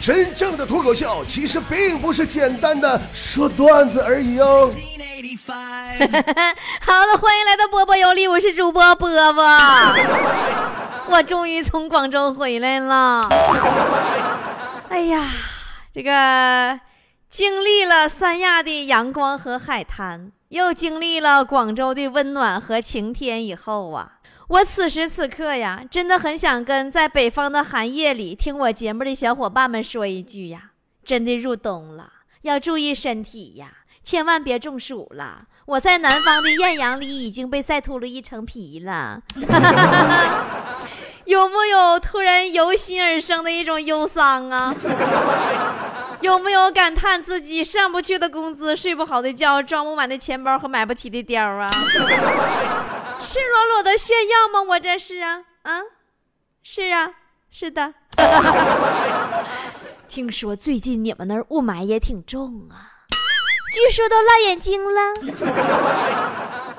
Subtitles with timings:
[0.00, 4.72] 真正的脱口秀其实并不是简单的说段子而已哦。
[6.80, 9.44] 好的，欢迎来到波波有理，我是主播波波。
[11.08, 13.28] 我终于从广州回来了。
[14.88, 15.22] 哎呀，
[15.92, 16.80] 这个
[17.28, 24.18] 经历了三亚的阳光和海滩，又经历了广州的温暖和晴天以后啊。
[24.48, 30.72] 我此时此刻呀，真的很想跟在北方的寒夜里听我节目的小伙伴们说一句呀：
[31.04, 32.10] 真的入冬了，
[32.42, 33.70] 要注意身体呀，
[34.02, 35.44] 千万别中暑了。
[35.66, 39.22] 我在南方的艳阳里已经被晒秃了一层皮了，
[41.26, 44.74] 有木有突然由心而生的一种忧伤啊？
[46.22, 51.70] 有没有感叹自己上不去的工资、睡不好的觉、装不满的钱包和买不起的貂啊？
[53.18, 54.62] 赤裸裸的炫耀吗？
[54.70, 55.80] 我这是啊啊，
[56.62, 57.10] 是啊，
[57.50, 57.94] 是的。
[60.08, 63.06] 听说最近你们那儿雾霾也挺重啊，
[63.72, 65.14] 据说都辣眼睛了。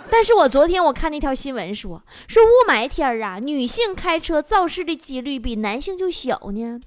[0.10, 6.80] 但是我昨天我看那条新闻说，说雾霾天儿啊，女性开车肇事的几率比男性就小呢。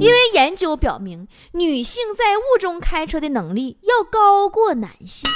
[0.00, 5.30] 因为研究表明，女性在雾中开车的能力要高过男性。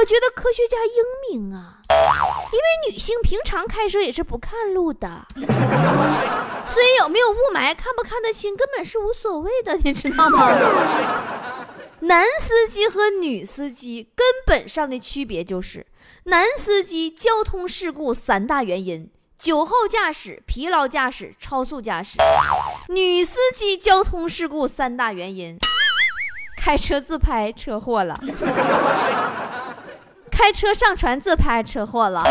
[0.00, 5.26] 我觉得科学家英明啊，因为女性平常开车也是不看路的，
[6.64, 11.66] 所以有没有雾霾、看不看得清根本是无所谓的，你知道吗？
[12.00, 15.86] 男司机和女司机根本上的区别就是，
[16.24, 19.10] 男司机交通事故三大原因：
[19.44, 22.16] 酒后驾驶、疲劳驾驶、超速驾驶；
[22.88, 25.58] 女司机交通事故三大原因：
[26.56, 28.18] 开车自拍车祸了。
[30.30, 32.24] 开车上传自拍车祸了，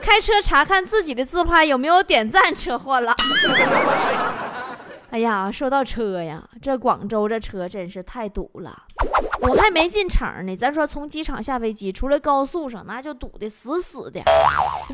[0.00, 3.14] 开车查看自己的自拍有没有点赞车祸了。
[5.12, 8.84] 哎呀，说到车呀，这广州这车真是太堵了。
[9.42, 14.22] 我还没进城呢，咱说从机场下飞机，除了高速上那就堵得死死的。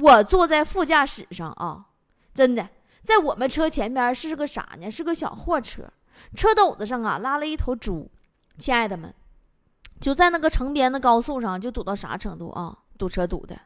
[0.03, 1.87] 我坐在副驾驶上啊，
[2.34, 2.69] 真的，
[3.01, 4.91] 在我们车前边是个啥呢？
[4.91, 5.84] 是个小货车，
[6.34, 8.11] 车斗子上啊拉了一头猪。
[8.59, 9.15] 亲爱的们。
[10.01, 12.77] 就在那个城边的高速上，就堵到啥程度啊？
[12.99, 13.57] 堵车堵的，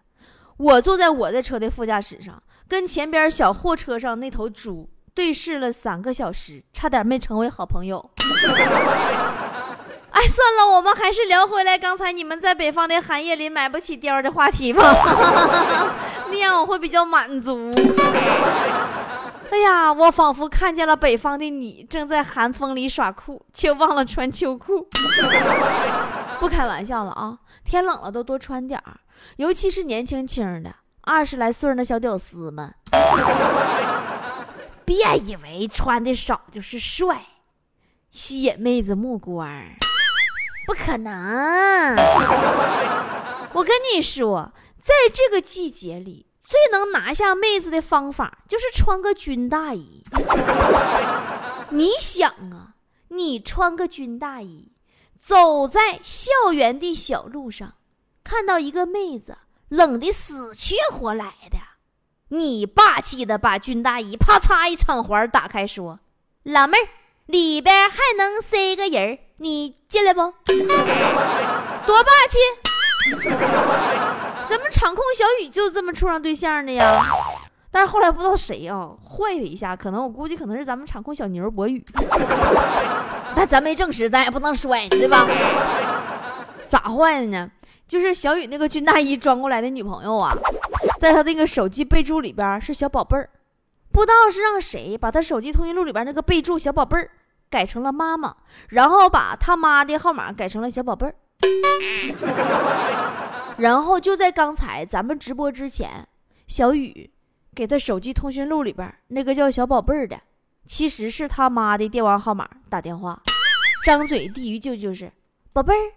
[0.59, 8.11] 我坐在我的车的副驾驶上，跟前边小货车上那头猪对视了三个小时，差点没成为好朋友。
[10.12, 14.83] 哎，算了，我们还是聊回来刚才你们在北方的寒夜里买不起貂的话题吧，
[16.31, 17.73] 那样我会比较满足。
[19.50, 24.87] 哎呀，我仿佛看见了北方的你正在寒风里耍酷，却忘了穿秋裤。
[26.41, 27.39] 不开玩笑了啊！
[27.65, 29.00] 天冷了都多穿点儿，
[29.37, 32.75] 尤其是年轻轻的二十来岁的小屌丝们，
[34.84, 37.26] 别以为穿的少就是帅，
[38.10, 39.48] 吸引妹子目光，
[40.66, 41.97] 不可能！
[43.53, 50.03] 我跟你说，在这个季节里，最能拿下妹子的方法就是穿个军大衣。
[51.70, 52.75] 你想啊，
[53.09, 54.72] 你穿个军大衣。
[55.19, 57.75] 走在校园的小路上，
[58.25, 59.38] 看到一个妹子
[59.69, 61.59] 冷的死去活来的，
[62.34, 66.00] 你霸气的把军大衣啪嚓一敞怀打开，说
[66.44, 66.88] ：“老妹儿，
[67.26, 70.32] 里边还能塞个人你进来不？”
[71.87, 72.38] 多霸气！
[74.48, 77.04] 咱们场控小雨就这么处上对象的呀。
[77.70, 81.84] 但是后来不知道谁啊坏了一下，可能我估计可能是咱们场控小牛博宇，
[83.37, 85.26] 但咱没证实，咱也不能摔，对吧？
[86.64, 87.50] 咋坏的呢？
[87.87, 90.34] 就是小雨那个军大衣装过来的女朋友啊，
[91.03, 93.29] 在他那个手机备注里边是小宝贝儿，
[93.91, 97.11] 不知道是让谁把他手机通讯录里边那个备注小宝贝儿
[97.51, 98.37] 改成了妈妈，
[98.69, 101.15] 然后把他妈的号码改成了小宝贝儿，
[103.59, 106.07] 然后就在刚才咱们直播之前，
[106.47, 107.11] 小雨。
[107.53, 110.19] 给他手机通讯录里边那个叫小宝贝儿的，
[110.67, 112.49] 其实是他妈的电话号码。
[112.71, 113.21] 打电话，
[113.85, 115.12] 张嘴第一句就是
[115.53, 115.93] ：“宝贝儿，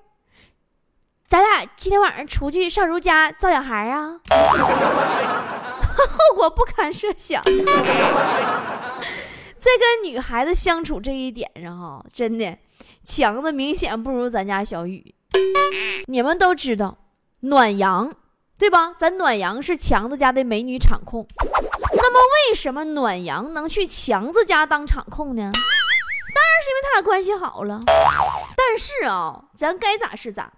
[1.28, 4.20] 咱俩今天晚上出去上如家造小孩啊？”
[5.96, 7.42] 后果不堪设想。
[9.58, 12.58] 在跟女孩子相处这一点上，哈，真的
[13.04, 15.16] 强子明显不如咱家小雨。
[16.06, 16.98] 你们都知道，
[17.42, 18.14] 暖阳。
[18.58, 18.94] 对吧？
[18.96, 25.52] 咱暖阳是强子家的美女场控，那么为什么暖阳能去强子家当场控呢？
[25.52, 27.82] 当然是因为他俩关系好了。
[28.56, 30.54] 但是啊，咱该咋是咋，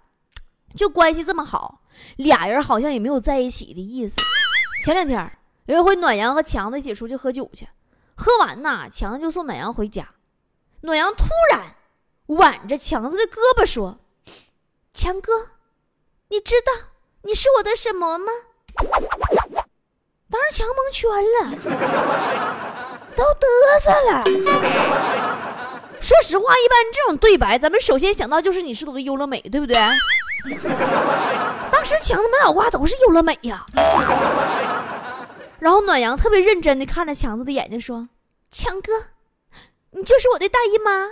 [0.78, 1.82] 就关系这么好，
[2.16, 4.16] 俩人好像也没有在一起的意思。
[4.84, 5.30] 前两天
[5.66, 7.68] 有一回，暖阳和强子一起出去喝酒去，
[8.14, 10.14] 喝完呐，强子就送暖阳回家，
[10.82, 11.74] 暖阳突然
[12.26, 13.98] 挽着强子的胳膊说
[14.94, 15.32] ：“强哥，
[16.28, 16.72] 你知道
[17.22, 18.26] 你是我的什么吗？”
[20.30, 21.50] 当时强蒙圈了，
[23.16, 24.22] 都嘚瑟了。
[26.00, 29.76] 说实话，一般这种对白，咱们首先想到就是你是我的优乐美，对不对？
[31.70, 33.64] 当时强子满脑瓜都是优乐美呀。
[35.58, 38.08] 然后暖阳特别认真的看着强子的眼睛说
[38.50, 38.92] ：“强哥，
[39.90, 41.08] 你就是我的大姨妈，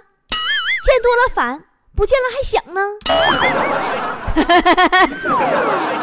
[0.84, 2.80] 见多了烦，不见了还想呢。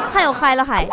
[0.11, 0.85] ”还有嗨了嗨，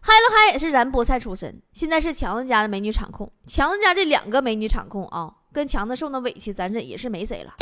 [0.00, 3.32] 嗨了嗨也是咱菠菜出身，现在是强子家的美女场控。
[3.46, 7.52] 强子家这两个美女场控啊，跟强子受那委屈，咱这也是没谁了。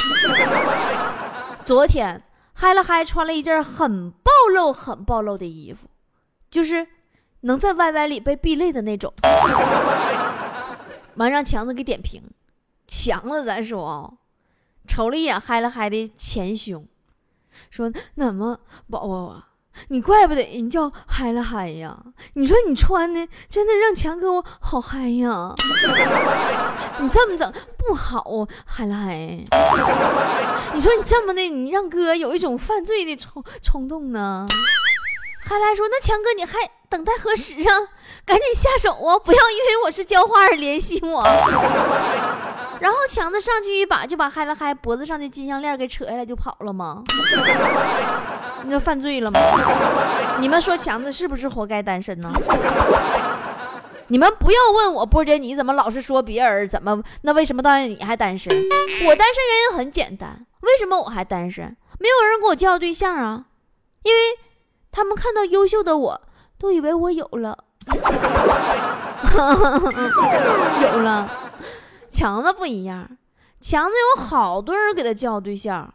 [1.65, 5.89] 昨天嗨了嗨穿了一件很暴露、很暴露的衣服，
[6.51, 6.87] 就是。
[7.43, 9.15] 能在 YY 里被避类的那种，
[11.15, 12.23] 完让强子给点评。
[12.87, 14.13] 强子，咱说啊，
[14.87, 16.87] 瞅了一眼嗨了嗨的前胸，
[17.71, 18.61] 说：“那么，
[18.91, 19.49] 宝宝啊，
[19.89, 21.97] 你怪不得人叫嗨了嗨呀？
[22.35, 25.55] 你说你穿的真的让强哥我好嗨呀！
[27.01, 28.25] 你这么整不好，
[28.65, 29.17] 嗨了嗨。
[30.73, 34.47] 你说你这么的，你让哥有一种犯罪的冲冲动呢？”
[35.43, 37.89] 嗨来说：“那强哥，你还等待何时啊？
[38.25, 39.19] 赶紧下手啊！
[39.19, 41.25] 不要因为我是浇花而联系我。
[42.81, 47.03] ”然后强子上去一把就把嗨了嗨脖子上的金项链给扯下来就跑了吗？
[48.71, 49.41] 你这犯罪了吗？
[50.39, 52.33] 你们说强子是不是活该单身呢？
[54.07, 56.65] 你们不要问我波姐，你怎么老是说别人？
[56.65, 58.55] 怎么那为什么到现在你还单身？
[58.55, 61.77] 我单身原因很简单，为什么我还单身？
[61.99, 63.47] 没有人给我介绍对象啊，
[64.05, 64.21] 因为。
[64.93, 66.21] 他们看到优秀的我，
[66.59, 67.57] 都以为我有了，
[70.83, 71.31] 有了。
[72.09, 73.09] 强子不一样，
[73.61, 75.95] 强子有好多人给他介绍对象，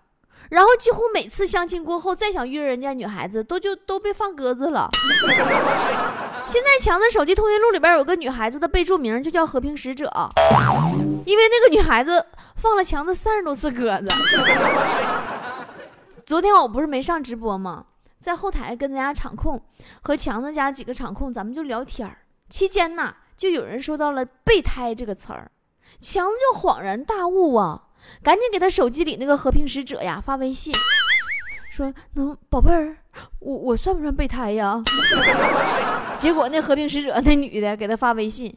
[0.49, 4.89] 然后几乎每次相亲过后，再想约人家女孩子，都就都被放鸽子了。
[6.45, 10.05] 现在强子手机通讯录里边有个女孩子的备注名就叫和平使者，
[11.25, 12.25] 因为那个女孩子
[12.55, 14.07] 放了强子三十多次鸽子。
[16.25, 17.85] 昨天我不是没上直播吗？
[18.19, 19.61] 在后台跟咱家场控
[20.01, 22.17] 和强子家几个场控，咱们就聊天儿。
[22.49, 25.51] 期间呢，就有人说到了“备胎”这个词儿，
[25.99, 27.83] 强子就恍然大悟啊，
[28.23, 30.73] 赶紧给他手机里那个和平使者呀发微信，
[31.71, 32.97] 说：“能宝贝儿，
[33.39, 34.81] 我我算不算备胎呀？”
[36.17, 38.55] 结果那和平使者那女的给他发微信，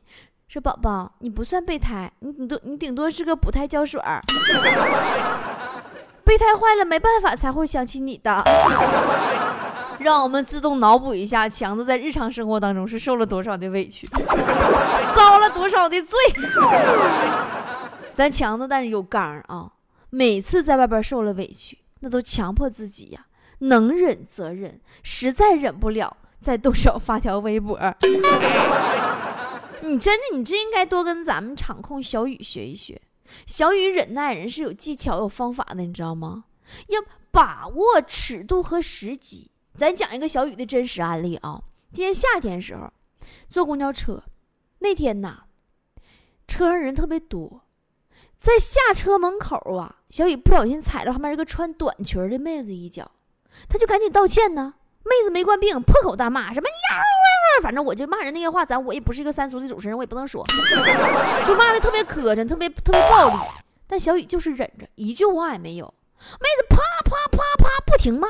[0.48, 4.20] 说：“宝宝，你不算备胎，你顶多你顶多是个补胎胶水儿。
[6.24, 8.44] ”备胎坏了没办法才会想起你的，
[9.98, 14.06] 让我们自动脑补一下强子在日常生活当中是受了多少的委屈，
[15.16, 16.18] 遭了多少的罪。
[18.18, 19.72] 咱强子但是有刚啊，
[20.10, 23.24] 每次在外边受了委屈，那都强迫自己呀，
[23.60, 27.78] 能忍则忍，实在忍不了再动手发条微博。
[29.82, 33.00] 你真的，你这应该多跟咱们场控小雨学一学。
[33.46, 36.46] 小雨忍耐人是有技巧、有方法的，你知道吗？
[36.88, 37.00] 要
[37.30, 39.52] 把握尺度和时机。
[39.76, 41.62] 咱讲一个小雨的真实案例啊。
[41.92, 42.92] 今年夏天时候，
[43.48, 44.24] 坐公交车，
[44.80, 45.44] 那天呐，
[46.48, 47.62] 车上人特别多，
[48.38, 53.10] 在下车门口啊，小雨不小心踩了旁边一个穿短裙的妹子一脚，
[53.68, 54.74] 他就赶紧道歉呢。
[55.04, 57.02] 妹子没惯病，破口大骂什么呀？
[57.62, 60.44] 反正我就骂人那些话，咱我也不是一个三俗的主持人，我也不能说，
[61.46, 63.34] 就骂的特别磕碜，特别特别暴力。
[63.86, 65.92] 但小雨就是忍着，一句话也没有。
[66.40, 68.28] 妹子啪啪啪啪不停骂，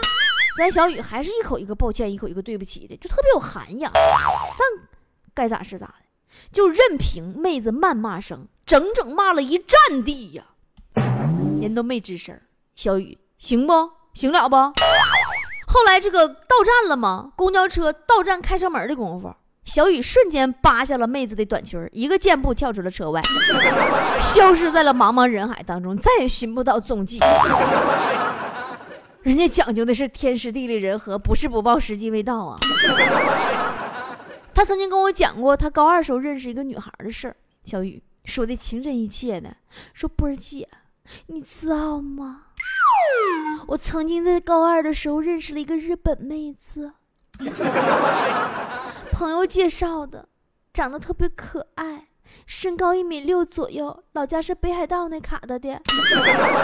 [0.56, 3.90] 咱小雨还是一口一个抱歉，一口一个对不起的，就特别有涵养。
[3.92, 4.88] 但
[5.34, 5.94] 该咋是咋的，
[6.52, 10.44] 就任凭妹子谩骂声，整整骂了一站地呀，
[11.58, 12.38] 人都没吱声。
[12.76, 13.72] 小雨行不
[14.12, 14.56] 行了不？
[14.56, 17.32] 后来这个到站了吗？
[17.34, 19.34] 公交车到站开车门的功夫，
[19.64, 23.22] 小雨瞬间扒下了妹子的短裙，一个箭步跳出了车外，
[24.20, 27.18] 消失在了茫茫人海当中，再也寻不到踪迹。
[29.22, 32.58] 人家讲究的是天时地利人和，不是不报时机未到啊。
[34.52, 37.34] 他曾经跟我讲过，他高二时候认识一个女孩的事儿。
[37.64, 39.56] 小雨说的情真意切的，
[39.94, 40.68] 说波儿姐，
[41.28, 42.42] 你知道吗？
[43.66, 46.92] 我曾经在高二的时候认识了一个日本妹子，
[49.10, 50.28] 朋友介绍的，
[50.74, 52.08] 长得特别可爱，
[52.46, 55.80] 身高一米六左右，老家是北海道那卡的的。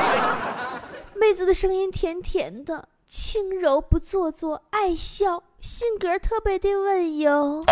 [1.16, 7.64] 妹子的声音甜甜的，轻柔不做作，爱笑，性格特别的温柔。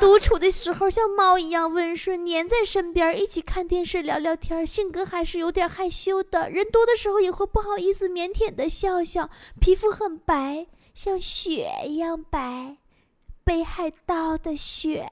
[0.00, 4.66] 独处的时候像猫一样温顺，黏在身边，一起看电视聊聊天。
[4.66, 9.28] 性格还是有点害羞的，人多的时候也会不好意思，腼腆的笑笑。
[9.60, 12.78] 皮肤很白，像雪一样白，
[13.44, 15.06] 北海道的雪。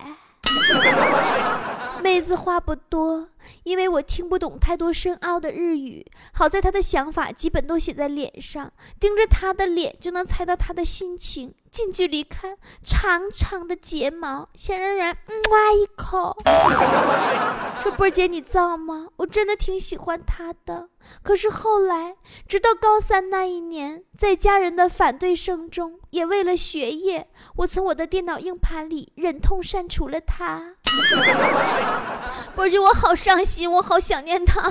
[2.02, 3.28] 妹子话不多，
[3.64, 6.10] 因为我听不懂太多深奥的日语。
[6.32, 11.54] 好在她的想法基本都写在脸上，盯着她的脸就能猜到她的心情。
[11.70, 16.36] 近距离看，长长的睫毛，想让人嗯哇一口。
[17.82, 19.08] 说波姐，你造吗？
[19.16, 20.88] 我真的挺喜欢他的。
[21.22, 30.74] 可是后来，直到高三那一年，在家人的反对声中，也为了学业，我从我的电脑硬盘里忍痛删除了他。
[32.56, 34.68] 波姐，我好伤心，我好想念他。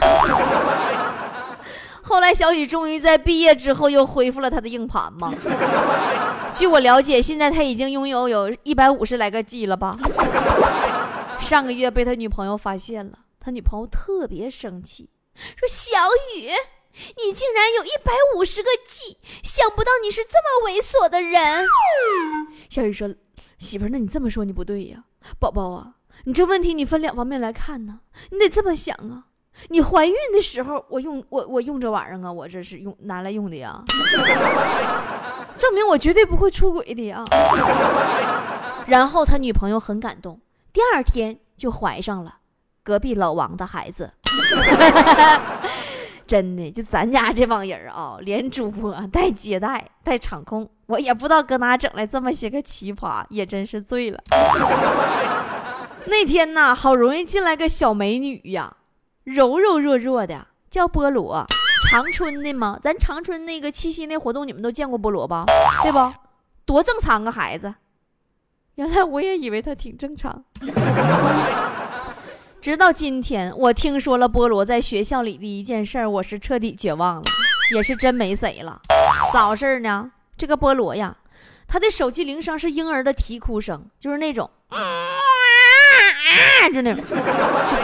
[2.08, 5.34] 后来，小雨终于在毕业之后又恢复了他的硬盘嘛。
[6.56, 9.98] 据我了解，现在他已经拥有有一百五十来个 G 了吧。
[11.42, 15.98] 上个月被他女朋友发现了，他女朋友特别生气，说：“小
[16.38, 16.50] 雨，
[16.94, 21.66] 你竟然有一百五十个 G，想不到你是这么猥琐的人。”
[22.72, 23.14] 小雨说
[23.60, 25.04] ：“媳妇，那你这么说你不对呀，
[25.40, 28.00] 宝宝啊，你这问题你分两方面来看呢，
[28.32, 29.26] 你得这么想啊。”
[29.70, 33.84] 你怀孕的时候，我用我我用这玩意儿啊，我这是用拿来用的呀，
[35.58, 37.24] 证明我绝对不会出轨的呀。
[38.86, 40.40] 然后他女朋友很感动，
[40.72, 42.36] 第二天就怀上了
[42.84, 44.12] 隔壁老王的孩子。
[46.28, 54.22] 真的，就咱家这帮人啊，连主播带接待带场控，我也不知道搁哪整来这么些个奇葩，也真是醉了。
[56.08, 58.76] 那天呢，好容易进来个小美女呀。
[59.28, 61.46] 柔柔弱弱的叫菠萝，
[61.90, 62.80] 长春的吗？
[62.82, 65.44] 咱长春那个七夕那活动，你们都见过菠萝吧？
[65.84, 66.14] 对不？
[66.64, 67.76] 多正常个孩子。
[68.76, 70.46] 原来我也以为他挺正常。
[72.62, 77.24] 直到今天，我听说了菠萝在学校里的一件事儿，我是彻底绝望了，
[77.76, 78.82] 也是真没谁了。
[79.34, 80.10] 咋回事呢？
[80.38, 81.18] 这个菠萝呀，
[81.68, 84.50] 他的手机铃声是婴儿的啼哭声，就是那种。
[86.74, 87.16] 就那种，就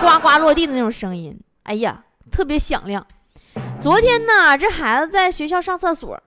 [0.01, 3.05] 呱呱落地的那种声音，哎呀，特别响亮。
[3.81, 6.21] 昨天呢，这孩子在学校上厕所，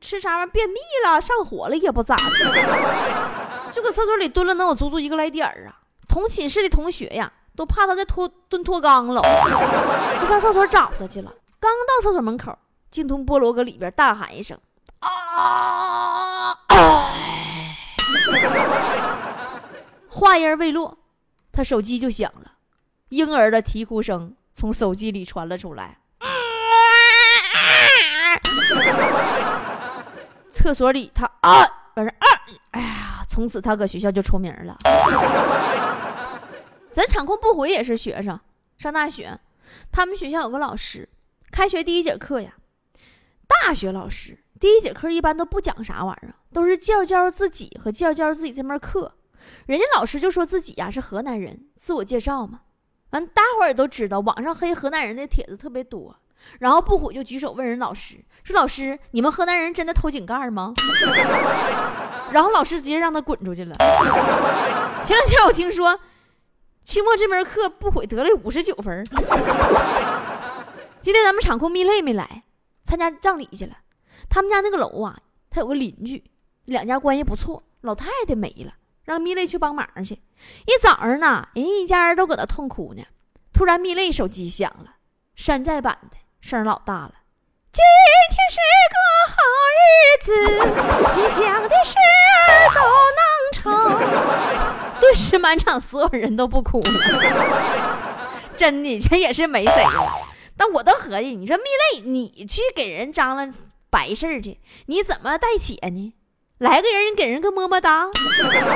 [0.00, 5.78] 吃啥玩意儿便秘了，上火了也不咋的，就 搁厕所里蹲了能有足足一个来点儿啊。
[6.08, 9.22] 同寝室的同学呀，都怕他在脱蹲脱肛了，
[10.20, 11.32] 就上厕所找他去了。
[11.60, 12.58] 刚到厕所门口，
[12.90, 14.58] 竟同菠萝搁里边大喊一声
[15.00, 16.56] ：“啊！”
[20.08, 20.96] 话音未落。
[21.56, 22.52] 他手机就响了，
[23.08, 25.98] 婴儿的啼哭声从手机里传了出来。
[30.52, 32.26] 厕所里，他啊，反正啊，
[32.72, 34.76] 哎呀，从此他搁学校就出名了。
[36.92, 38.38] 咱场控不回也是学生，
[38.76, 39.40] 上大学，
[39.90, 41.08] 他们学校有个老师，
[41.50, 42.52] 开学第一节课呀，
[43.48, 49.15] 大学老师第一节课一般都不讲啥玩意儿，都是介绍介绍自己和介绍介绍自己这门课。
[49.66, 52.60] 人家老师就说自己呀是河南人，自我介绍嘛。
[53.10, 56.16] 完，大伙儿也都知道，网上黑河南人的帖子特别多。
[56.60, 60.74] 然后不虎就举手问人老师说：“老师，你们河南人真的偷井盖吗？”
[62.30, 63.74] 然后老师直接让他滚出去了。
[65.02, 65.98] 前两天我听说，
[66.84, 69.04] 期末这门课不悔得了五十九分。
[71.00, 72.42] 今天咱们场控蜜泪没来，
[72.82, 73.78] 参加葬礼去了。
[74.28, 76.22] 他们家那个楼啊，他有个邻居，
[76.66, 78.74] 两家关系不错，老太太没了。
[79.06, 80.20] 让蜜泪去帮忙去。
[80.66, 83.02] 一早上呢，人一家人都搁那痛哭呢。
[83.54, 84.96] 突然，蜜泪手机响了，
[85.34, 87.14] 山寨版的，声老大了。
[87.72, 87.82] 今
[88.30, 88.58] 天是
[88.92, 88.96] 个
[89.32, 89.38] 好
[89.78, 89.88] 日
[90.24, 90.28] 子，
[91.14, 91.94] 心想的事
[92.74, 92.80] 都
[93.16, 93.22] 能
[93.52, 93.62] 成。
[95.00, 96.90] 顿时，满场所有人都不哭了。
[98.56, 100.26] 真的，这也是没谁了。
[100.56, 103.46] 但我都合计，你说蜜泪，你去给人张了
[103.88, 106.14] 白事儿去，你怎么带钱呢？
[106.58, 108.06] 来个人，给人个么么哒！
[108.08, 108.66] 来来来，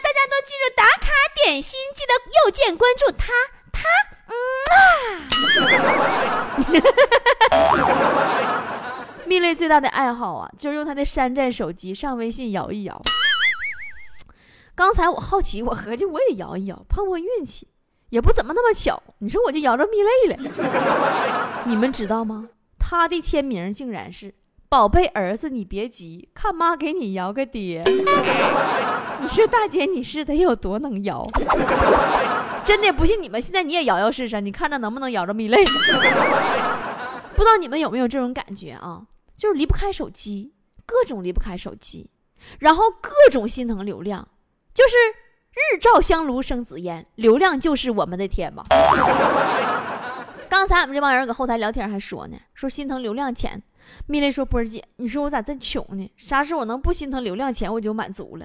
[0.00, 1.10] 大家都记住打卡
[1.44, 2.14] 点心，记得
[2.44, 3.32] 右键关注他，
[3.72, 3.88] 他
[4.28, 4.32] 嗯
[7.50, 8.70] 啊！
[9.26, 13.02] 蜜泪最大的爱好啊，就是用他的山寨手机上微信摇一摇。
[14.76, 17.66] 刚才我好奇，我合计我也摇一摇，碰碰运气，
[18.10, 19.02] 也不怎么那么巧。
[19.18, 20.36] 你说我就摇着蜜泪了，
[21.66, 22.48] 你们知道吗？
[22.78, 24.32] 他的签名竟然是。
[24.70, 27.82] 宝贝儿子，你别急，看妈给你摇个爹。
[29.20, 31.26] 你说大姐你是得有多能摇？
[32.66, 35.64] 真的不信你们现在你也摇摇试试，你看着能不能摇着蜜泪？
[37.34, 39.04] 不知道你们有没有这种感觉啊？
[39.34, 40.52] 就是离不开手机，
[40.84, 42.10] 各种离不开手机，
[42.58, 44.28] 然后各种心疼流量，
[44.74, 44.94] 就是
[45.52, 48.66] 日照香炉生紫烟，流量就是我们的天吧。
[50.50, 53.62] 刚才我们这帮人搁后台聊天还说呢，说心疼流量钱。
[54.06, 56.10] 蜜蕾说：“波儿姐，你说我咋这穷呢？
[56.16, 58.44] 啥时候我能不心疼流量钱，我就满足了。”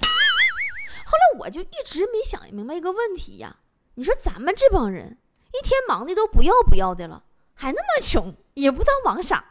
[1.06, 3.56] 后来我就一直没想明白一个问题呀，
[3.94, 5.18] 你说咱们这帮人
[5.52, 7.22] 一天忙的都不要不要的了，
[7.54, 9.44] 还那么穷，也不当忙啥。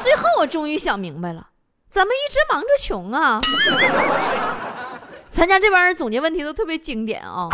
[0.00, 1.50] 最后我终于想明白了，
[1.90, 3.40] 怎么一直忙着穷啊？
[5.28, 7.48] 咱家这帮人总结问题都特别经典啊，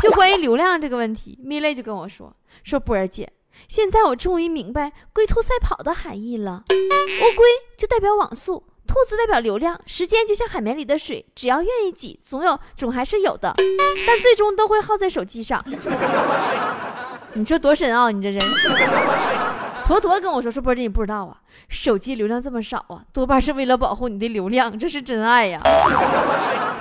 [0.00, 3.30] 就关于流量这个问题，蜜蕾就跟我说说波儿姐。
[3.68, 6.64] 现在我终于明白龟兔赛跑的含义了。
[6.70, 7.44] 乌龟
[7.76, 9.80] 就代表网速，兔子代表流量。
[9.86, 13.54] 时间就像海绵里的水，只要愿意挤，总有总还是有的，
[14.06, 15.64] 但最终都会耗在手机上。
[17.36, 18.10] 你说多深奥？
[18.10, 18.40] 你这人。
[19.84, 21.36] 坨坨跟我说说波姐，你不知道啊，
[21.68, 25.60] 手机流量这么少啊，多半是为了保护你的流量，这是真爱呀。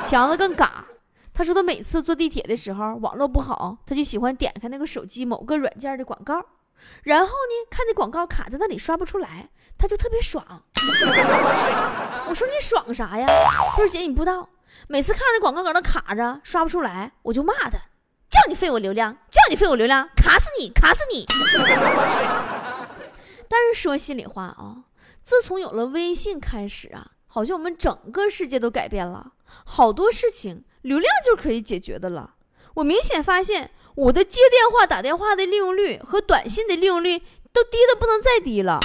[0.02, 0.86] 强子更嘎，
[1.34, 6.46] 他说他每次坐地铁的时候网络不好，他就喜欢点开那个手机某个软件的广告。
[7.04, 10.64] 然后呢，看那广告卡在那里刷不出来，他就特别爽。
[12.30, 13.28] 我说你爽啥呀？
[13.28, 14.50] 他说姐你不知道，
[14.88, 17.78] 每次看着那广告搁那卡着刷不出来，我就骂他，
[18.30, 21.26] 叫你费我流量，叫你费我流量，卡死你，卡死你。
[23.50, 24.86] 但是说心里话啊，
[25.24, 29.34] 自从有了微信开始啊，好像我们整个世界都改变了，
[29.66, 32.36] 好多事情流量就可以解决的了。
[32.76, 33.72] 我明显发现。
[33.96, 37.20] 我的接电话、打电话的利用率和短信的利用率
[37.52, 38.80] 都低的不能再低了，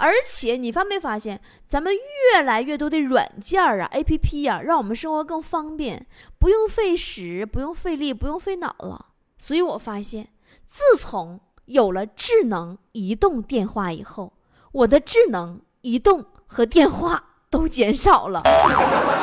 [0.00, 6.06] 而且你发没发现，咱们越来越多的软件啊、APP 呀，让我们生活更方便，
[6.38, 9.06] 不用费时、不用费力、不用费脑了。
[9.36, 10.28] 所以我发现，
[10.66, 14.32] 自从有了智能移动电话以后，
[14.72, 18.42] 我的智能移动和电话都减少了。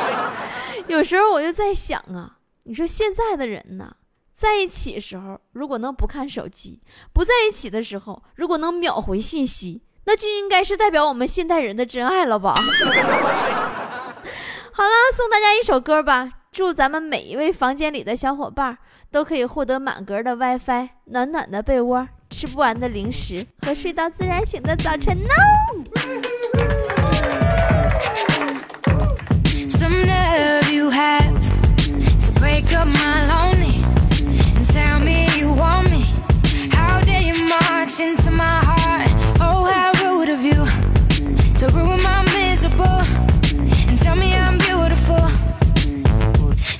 [0.86, 3.96] 有时候我就在想啊，你说现在的人呢？
[4.38, 6.78] 在一起时候，如果能不看手机；
[7.12, 12.54] 不在一起的时候，如果能秒回信息，那就应该是代表我们现代人的真爱了吧？
[14.70, 18.78] 好了，送大家一首歌吧，祝咱们每一位房间里的小伙伴
[19.10, 25.30] 都可以获得满格的 WiFi、暖暖的被窝、吃不完的零食和睡到自然醒的早晨呢。
[29.68, 30.06] Some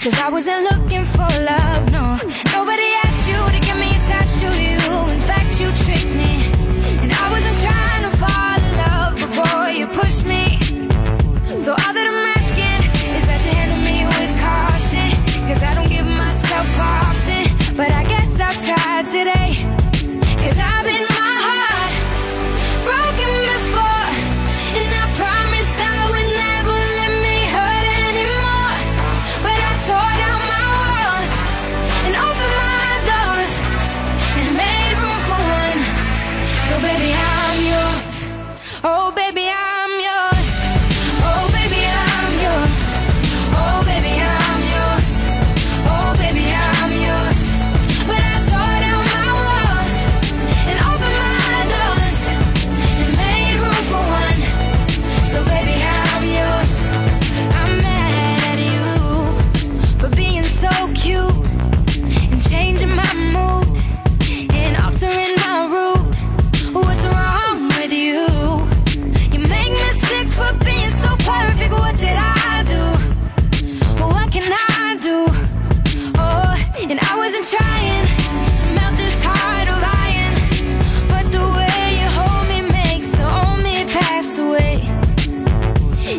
[0.09, 1.05] Cause I wasn't looking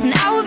[0.02, 0.39] and I